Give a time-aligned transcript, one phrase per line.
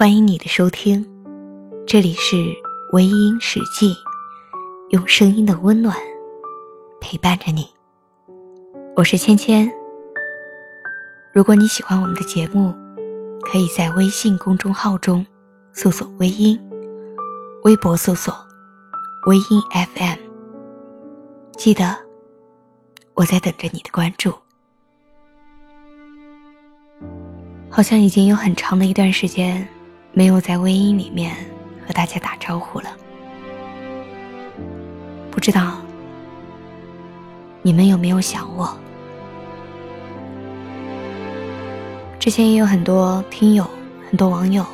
[0.00, 1.06] 欢迎你的收听，
[1.86, 2.34] 这里是
[2.94, 3.94] 微音史记，
[4.88, 5.94] 用声音的温暖
[7.02, 7.68] 陪伴着你。
[8.96, 9.70] 我是芊芊。
[11.34, 12.74] 如果你喜欢我们的节目，
[13.42, 15.26] 可以在微信公众号中
[15.74, 16.58] 搜索“微音”，
[17.64, 18.34] 微博搜索
[19.28, 19.62] “微音
[19.94, 20.16] FM”。
[21.58, 21.94] 记得，
[23.12, 24.32] 我在等着你的关注。
[27.68, 29.68] 好像已经有很长的一段时间。
[30.12, 31.34] 没有在微音里面
[31.86, 32.90] 和大家打招呼了，
[35.30, 35.78] 不知道
[37.62, 38.76] 你们有没有想我？
[42.18, 43.64] 之前也有很多听友、
[44.08, 44.66] 很多网友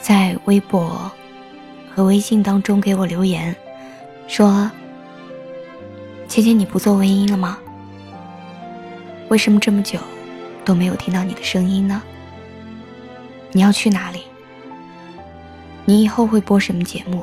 [0.00, 1.10] 在微博
[1.94, 3.54] 和微信当中给我留言，
[4.26, 4.70] 说
[6.28, 7.56] ：“芊芊，你不做微音了吗？
[9.28, 9.98] 为什么这么久
[10.64, 12.02] 都没有听到你的声音呢？
[13.52, 14.24] 你要去哪里？”
[15.90, 17.20] 你以后会播什么节目？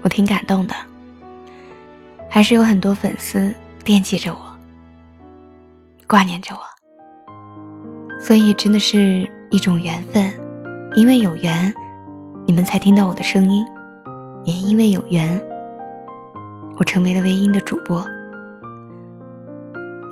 [0.00, 0.74] 我挺感动的，
[2.30, 4.38] 还是有很多粉丝惦记着我，
[6.06, 6.60] 挂念着我，
[8.20, 10.32] 所以真的是一种缘分。
[10.94, 11.74] 因为有缘，
[12.46, 13.64] 你们才听到我的声音；
[14.44, 15.44] 也因为有缘，
[16.78, 18.06] 我成为了微音的主播。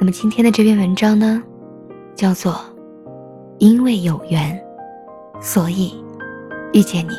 [0.00, 1.40] 那么今天的这篇文章呢，
[2.16, 2.52] 叫做
[3.60, 4.60] 《因为有缘》。
[5.42, 5.94] 所以，
[6.72, 7.14] 遇见你，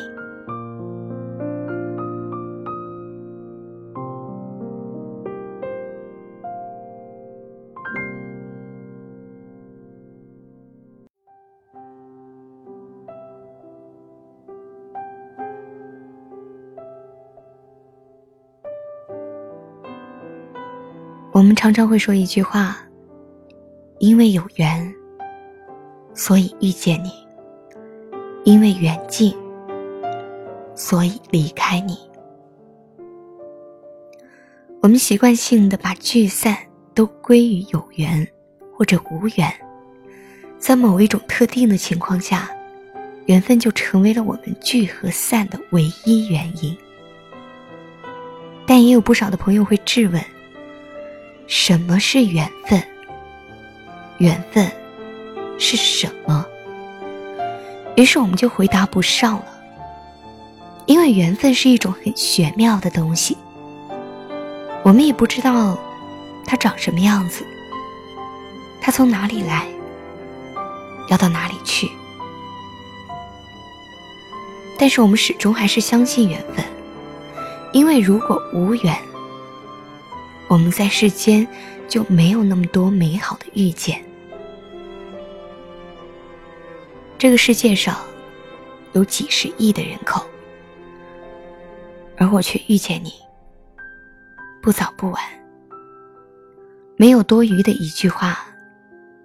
[21.32, 22.76] 我们常常会说一句话
[23.98, 24.94] ：“因为有缘，
[26.14, 27.10] 所以遇见你。”
[28.44, 29.32] 因为缘尽，
[30.74, 31.96] 所以离开你。
[34.80, 36.56] 我们习惯性的把聚散
[36.92, 38.26] 都归于有缘
[38.74, 39.52] 或者无缘，
[40.58, 42.50] 在某一种特定的情况下，
[43.26, 46.76] 缘分就成为了我们聚和散的唯一原因。
[48.66, 50.20] 但也有不少的朋友会质问：
[51.46, 52.82] 什么是缘分？
[54.18, 54.68] 缘分
[55.58, 56.44] 是什么？
[57.96, 59.46] 于是我们就回答不上了，
[60.86, 63.36] 因为缘分是一种很玄妙的东西，
[64.82, 65.78] 我们也不知道
[66.46, 67.44] 它长什么样子，
[68.80, 69.66] 它从哪里来，
[71.08, 71.88] 要到哪里去。
[74.78, 76.64] 但是我们始终还是相信缘分，
[77.72, 78.96] 因为如果无缘，
[80.48, 81.46] 我们在世间
[81.86, 84.02] 就没有那么多美好的遇见。
[87.22, 87.96] 这个世界上
[88.94, 90.26] 有几十亿的人口，
[92.16, 93.12] 而我却遇见你，
[94.60, 95.22] 不早不晚，
[96.96, 98.44] 没有多余的一句话，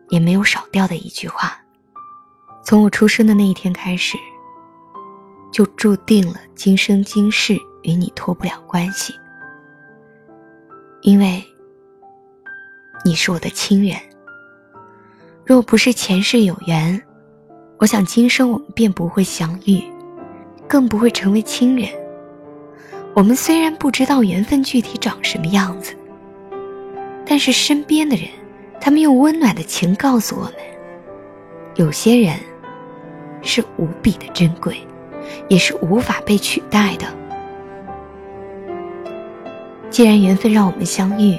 [0.09, 1.59] 也没有少掉的一句话。
[2.63, 4.16] 从我出生的那一天开始，
[5.52, 9.12] 就注定了今生今世与你脱不了关系，
[11.02, 11.44] 因为
[13.03, 14.00] 你是我的亲人。
[15.44, 17.03] 若不是前世有缘。
[17.79, 19.83] 我想，今生我们便不会相遇，
[20.67, 21.88] 更不会成为亲人。
[23.13, 25.93] 我们虽然不知道缘分具体长什么样子，
[27.23, 28.27] 但是身边的人，
[28.81, 30.53] 他们用温暖的情告诉我们：
[31.75, 32.35] 有些人
[33.43, 34.77] 是无比的珍贵，
[35.47, 37.05] 也是无法被取代的。
[39.91, 41.37] 既然缘分让我们相遇，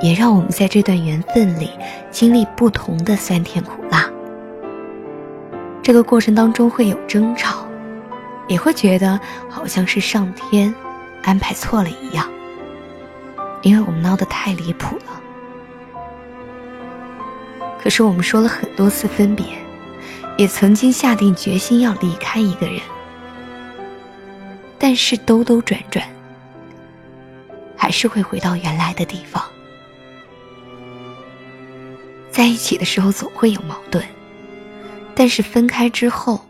[0.00, 1.68] 也让我们在这段缘分里
[2.12, 4.08] 经历不同的酸甜苦辣。
[5.82, 7.66] 这个过程当中会有争吵，
[8.46, 9.18] 也会觉得
[9.50, 10.72] 好像是上天
[11.22, 12.30] 安排错了一样，
[13.62, 15.20] 因为我们闹得太离谱了。
[17.82, 19.44] 可是我们说了很多次分别，
[20.38, 22.80] 也曾经下定决心要离开一个人，
[24.78, 26.06] 但是兜兜转转，
[27.76, 29.42] 还是会回到原来的地方。
[32.30, 34.02] 在一起的时候总会有矛盾。
[35.22, 36.40] 但是分开之后，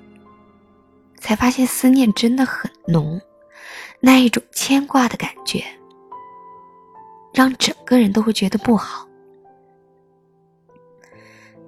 [1.19, 3.21] 才发现思念真的很浓，
[4.01, 5.63] 那一种牵挂的感觉，
[7.35, 9.07] 让整个人都会觉得不好。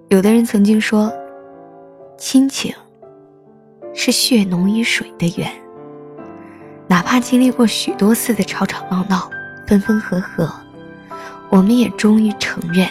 [0.08, 1.12] 有的人曾经说，
[2.16, 2.74] 亲情
[3.92, 5.52] 是血浓于水的缘，
[6.88, 9.30] 哪怕经历过许多次的吵吵闹闹、
[9.66, 10.50] 分分合合，
[11.50, 12.88] 我们也终于承认，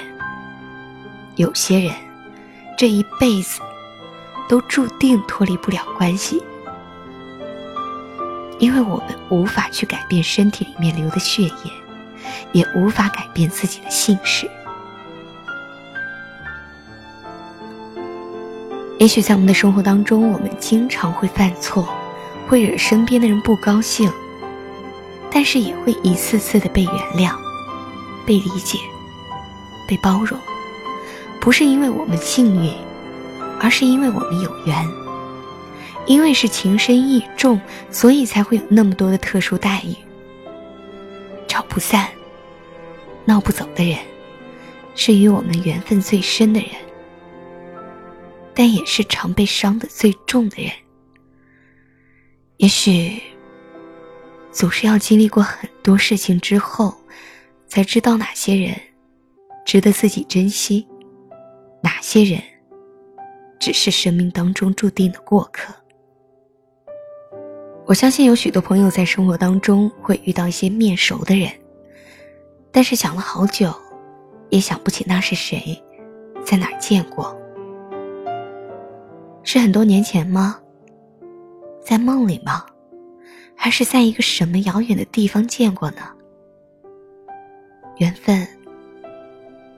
[1.35, 1.91] 有些人
[2.77, 3.59] 这一辈子。
[4.47, 6.43] 都注定脱离不了关系，
[8.59, 11.71] 因为我们无法去改变身体里面流的血液，
[12.51, 14.49] 也无法改变自己的姓氏。
[18.99, 21.89] 也许在我们的生活当中，我们经常会犯错，
[22.47, 24.09] 会惹身边的人不高兴，
[25.29, 27.35] 但是也会一次次的被原谅、
[28.25, 28.77] 被理解、
[29.87, 30.39] 被包容。
[31.41, 32.71] 不是因为我们幸运，
[33.63, 34.75] 而是因为我们有缘。
[36.05, 39.95] 因为是情深意重，所以才会有那么多的特殊待遇。
[41.47, 42.09] 吵不散、
[43.23, 43.97] 闹不走的人，
[44.95, 46.69] 是与我们缘分最深的人。
[48.53, 50.69] 但也是常被伤的最重的人。
[52.57, 53.21] 也许，
[54.51, 56.93] 总是要经历过很多事情之后，
[57.65, 58.75] 才知道哪些人
[59.65, 60.85] 值得自己珍惜，
[61.81, 62.43] 哪些人
[63.63, 65.73] 只是生命当中注定的过客。
[67.85, 71.49] 我相信有许多朋友在生活当中会遇到一些面熟的人，
[72.73, 73.73] 但是想了好久，
[74.49, 75.81] 也想不起那是谁，
[76.43, 77.33] 在哪儿见过。
[79.43, 80.59] 是很多年前吗？
[81.81, 82.65] 在梦里吗？
[83.55, 86.01] 还是在一个什么遥远的地方见过呢？
[87.95, 88.45] 缘分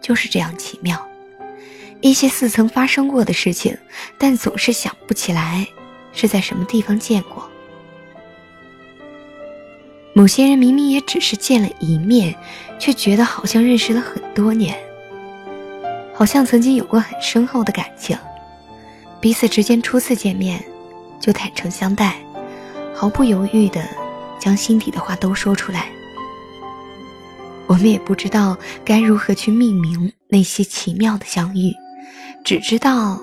[0.02, 1.08] 就是这样奇妙，
[2.02, 3.78] 一些似曾发生过的事情，
[4.18, 5.68] 但总是想不起来
[6.14, 7.50] 是在什么地方见过。
[10.14, 12.34] 某些人明明也只是见了一面，
[12.80, 14.78] 却觉得好像认识了很多年，
[16.14, 18.18] 好像曾经有过很深厚的感情。
[19.20, 20.64] 彼此之间初次见面，
[21.20, 22.16] 就坦诚相待，
[22.94, 23.84] 毫不犹豫的
[24.40, 25.90] 将心底的话都说出来。
[27.68, 28.56] 我们也不知道
[28.86, 31.74] 该如何去命名那些奇妙的相遇，
[32.44, 33.20] 只知道，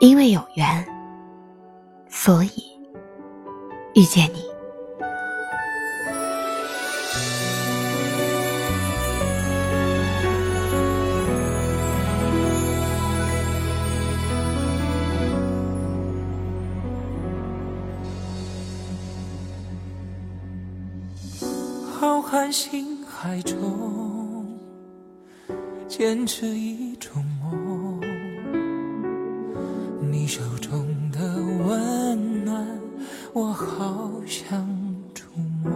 [0.00, 0.86] 因为有缘，
[2.08, 2.50] 所以
[3.94, 4.42] 遇见你。
[22.00, 24.46] 浩瀚星海中，
[25.88, 27.24] 坚持一种
[33.36, 34.64] 我好想
[35.12, 35.24] 触
[35.60, 35.72] 摸。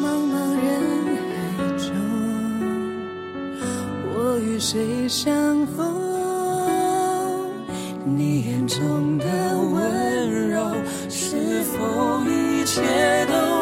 [0.00, 0.66] 茫茫人
[1.18, 1.92] 海中，
[4.14, 5.86] 我与谁相逢？
[8.16, 9.26] 你眼中的
[9.58, 10.64] 温柔，
[11.10, 12.80] 是否一切
[13.26, 13.60] 都？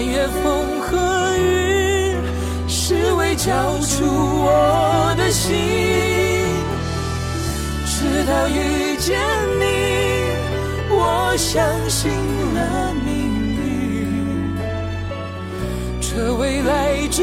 [0.00, 2.16] 穿越风和雨，
[2.66, 5.54] 是为交出我的心。
[7.84, 9.20] 直到遇见
[9.58, 9.66] 你，
[10.88, 13.12] 我相信了命
[13.58, 14.56] 运，
[16.00, 17.22] 这未来值